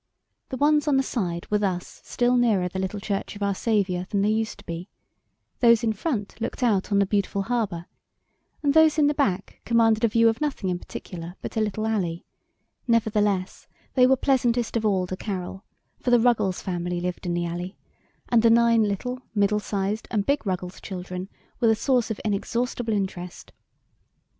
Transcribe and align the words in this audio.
The 0.49 0.57
ones 0.57 0.87
on 0.87 0.97
the 0.97 1.03
side 1.03 1.45
were 1.51 1.59
thus 1.59 2.01
still 2.03 2.35
nearer 2.35 2.67
the 2.67 2.79
little 2.79 2.99
Church 2.99 3.35
of 3.35 3.43
our 3.43 3.53
Saviour 3.53 4.07
than 4.09 4.23
they 4.23 4.31
used 4.31 4.57
to 4.57 4.65
be; 4.65 4.89
those 5.59 5.83
in 5.83 5.93
front 5.93 6.41
looked 6.41 6.63
out 6.63 6.91
on 6.91 6.97
the 6.97 7.05
beautiful 7.05 7.43
harbor, 7.43 7.85
and 8.63 8.73
those 8.73 8.97
in 8.97 9.05
the 9.05 9.13
back 9.13 9.61
commanded 9.63 10.03
a 10.03 10.07
view 10.07 10.27
of 10.27 10.41
nothing 10.41 10.71
in 10.71 10.79
particular 10.79 11.35
but 11.43 11.55
a 11.55 11.61
little 11.61 11.85
alley 11.85 12.25
nevertheless, 12.87 13.67
they 13.93 14.07
were 14.07 14.15
pleasantest 14.17 14.75
of 14.75 14.87
all 14.87 15.05
to 15.05 15.15
Carol, 15.15 15.63
for 15.99 16.09
the 16.09 16.19
Ruggles 16.19 16.63
family 16.63 16.99
lived 16.99 17.27
in 17.27 17.35
the 17.35 17.45
alley, 17.45 17.77
and 18.27 18.41
the 18.41 18.49
nine 18.49 18.81
little, 18.81 19.19
middle 19.35 19.59
sized 19.59 20.07
and 20.09 20.25
big 20.25 20.47
Ruggles 20.47 20.81
children 20.81 21.29
were 21.59 21.67
the 21.67 21.75
source 21.75 22.09
of 22.09 22.19
inexhaustible 22.25 22.93
interest. 22.93 23.51